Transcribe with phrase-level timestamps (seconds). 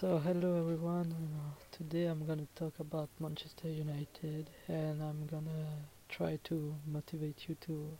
[0.00, 1.14] So hello everyone.
[1.14, 7.54] Uh, today I'm gonna talk about Manchester United, and I'm gonna try to motivate you
[7.60, 7.96] to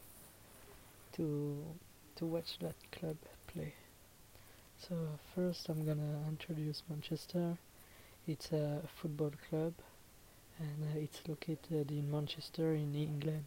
[1.13, 1.65] to
[2.17, 3.75] to watch that club play.
[4.77, 4.97] So
[5.37, 7.59] first I'm gonna introduce Manchester.
[8.27, 9.75] It's a football club,
[10.59, 13.47] and uh, it's located in Manchester in England,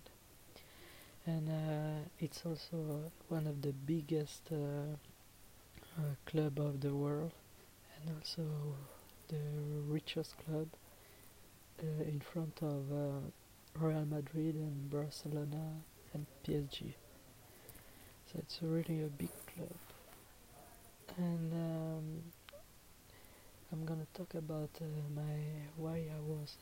[1.26, 4.96] and uh, it's also one of the biggest uh,
[6.00, 7.34] uh, club of the world
[7.98, 8.44] and also
[9.28, 9.38] the
[9.88, 10.68] richest club
[11.82, 13.20] uh, in front of uh,
[13.80, 15.82] Real Madrid and Barcelona
[16.14, 16.94] and PSG.
[18.32, 19.78] So it's really a big club.
[21.18, 22.24] And um,
[23.72, 24.86] I'm gonna talk about uh,
[25.16, 25.40] my
[25.76, 26.58] why I was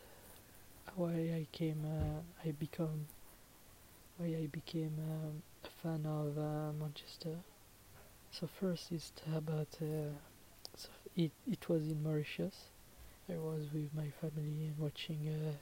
[0.95, 3.07] why I came uh, I become
[4.17, 7.37] why I became um, a fan of uh, Manchester.
[8.31, 10.11] So first is about uh,
[11.15, 12.55] it it was in Mauritius.
[13.29, 15.53] I was with my family and watching uh,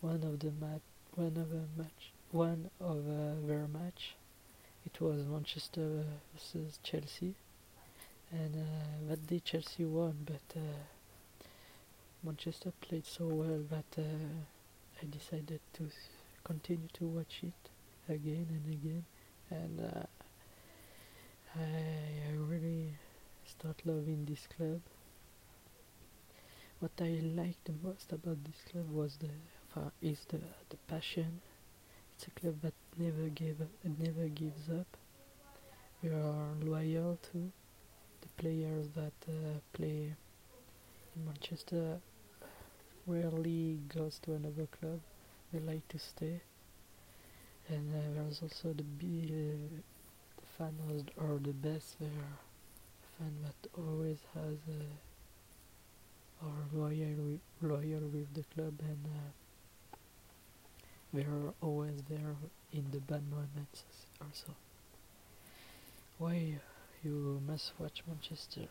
[0.00, 0.80] one of the mat
[1.14, 4.14] one of a match one of uh, their match.
[4.86, 7.34] It was Manchester versus Chelsea,
[8.30, 10.60] and uh, that day Chelsea won, but uh,
[12.22, 15.90] Manchester played so well that uh, I decided to
[16.44, 19.04] continue to watch it again and again,
[19.50, 20.06] and uh,
[21.56, 22.27] I,
[23.58, 24.80] start loving this club.
[26.78, 29.30] What I liked the most about this club was the
[30.00, 31.40] is the the passion.
[32.14, 34.86] It's a club that never gave up, never gives up.
[36.02, 37.50] We are loyal to
[38.20, 40.14] the players that uh, play
[41.16, 41.98] in Manchester.
[43.08, 45.00] Rarely goes to another club.
[45.52, 46.42] They like to stay.
[47.68, 49.80] And uh, there's also the b uh,
[50.40, 52.38] the fan was are the best there
[53.18, 59.30] fan that always has uh, are loyal loyal with the club and uh,
[61.12, 62.36] they're always there
[62.72, 63.84] in the bad moments
[64.20, 64.54] also.
[66.18, 66.58] Why
[67.02, 68.68] you must watch Manchester?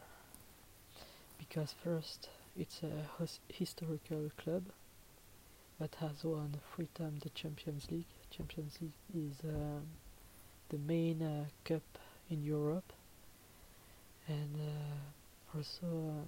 [1.37, 3.05] Because first, it's a
[3.53, 4.63] historical club
[5.79, 8.05] that has won three times the Champions League.
[8.29, 9.83] Champions League is um,
[10.69, 11.83] the main uh, cup
[12.29, 12.93] in Europe
[14.27, 16.27] and uh, also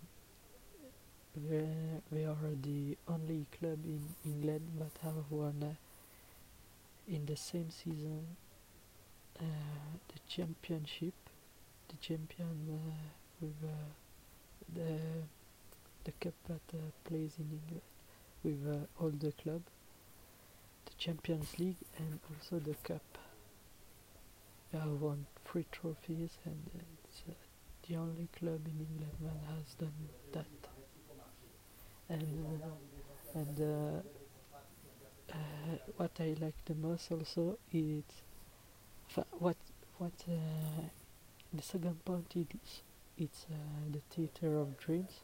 [1.36, 1.68] they,
[2.12, 8.26] they are the only club in England that have won uh, in the same season
[9.40, 9.44] uh,
[10.14, 11.14] the championship,
[11.88, 12.92] the champion uh,
[13.42, 13.54] with
[14.76, 14.98] the
[16.06, 17.82] the cup that plays in England
[18.44, 19.62] with all the club,
[20.86, 23.02] the Champions League and also the cup.
[24.72, 27.34] Have won three trophies and uh, it's uh,
[27.90, 30.48] the only club in England that has done that.
[32.10, 32.22] And
[32.64, 34.02] uh, and uh,
[35.32, 38.04] uh, what I like the most also is
[39.40, 39.58] what
[39.98, 40.82] what uh,
[41.54, 42.82] the second point is
[43.18, 43.56] it's uh,
[43.92, 45.22] the Theatre of Dreams.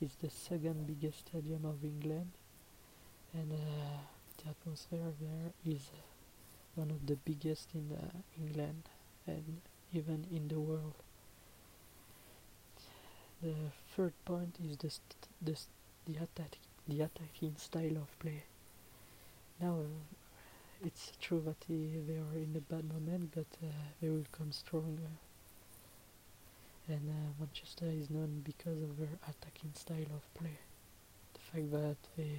[0.00, 2.30] It's the second biggest stadium of England,
[3.34, 3.98] and uh,
[4.42, 5.90] the atmosphere there is
[6.74, 7.96] one of the biggest in
[8.38, 8.84] England
[9.26, 9.60] and
[9.94, 10.94] even in the world.
[13.42, 13.54] The
[13.94, 15.68] third point is the st- the st-
[16.06, 16.58] the attack
[16.88, 18.44] the attacking style of play.
[19.60, 23.66] Now uh, it's true that they, they are in a bad moment, but uh,
[24.00, 25.10] they will come stronger.
[26.88, 30.58] And uh, Manchester is known because of their attacking style of play.
[31.34, 32.38] The fact that they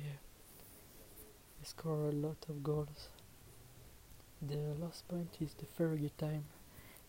[1.59, 3.09] they score a lot of goals.
[4.41, 6.45] The last point is the Fergie time.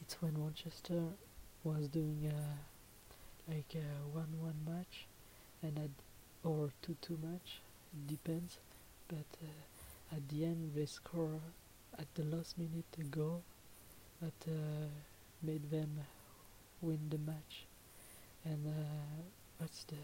[0.00, 1.02] It's when Manchester
[1.64, 2.56] was doing uh,
[3.48, 5.06] like a one-one match
[5.62, 5.90] and at
[6.42, 7.60] or two-two match.
[7.94, 8.58] It depends,
[9.08, 11.40] but uh, at the end they score
[11.98, 13.42] at the last minute a goal
[14.20, 14.88] that uh,
[15.42, 16.00] made them
[16.80, 17.64] win the match,
[18.44, 19.22] and uh,
[19.60, 19.96] that's the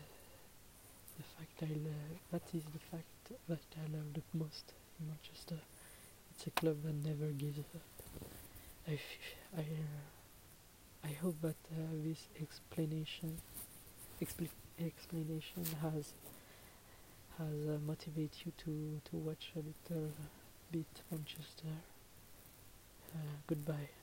[1.18, 5.56] the fact I lo- that is the fact that I love the most in Manchester.
[6.34, 7.82] It's a club that never gives up.
[8.88, 8.98] I
[9.56, 10.19] I uh,
[11.04, 13.38] I hope that uh, this explanation
[14.20, 14.48] expli-
[14.78, 16.12] explanation has
[17.38, 20.10] has uh, motivate you to to watch a little
[20.70, 21.74] bit Manchester.
[23.14, 23.99] Uh, goodbye.